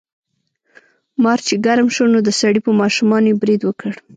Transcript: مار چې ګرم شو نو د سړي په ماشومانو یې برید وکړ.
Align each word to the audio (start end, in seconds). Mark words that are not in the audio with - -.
مار 1.23 1.39
چې 1.47 1.55
ګرم 1.65 1.87
شو 1.95 2.05
نو 2.13 2.19
د 2.27 2.29
سړي 2.39 2.59
په 2.65 2.71
ماشومانو 2.81 3.27
یې 3.31 3.35
برید 3.41 3.61
وکړ. 3.65 3.91